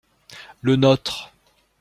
[0.63, 1.31] Le nôtre.